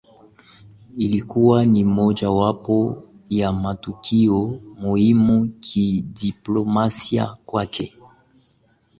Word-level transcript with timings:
Ilikuwa 0.97 1.65
ni 1.65 1.83
mojawapo 1.83 3.03
ya 3.29 3.51
matukio 3.51 4.59
muhimu 4.79 5.47
kidiplomasia 5.59 7.35
kwake 7.45 7.93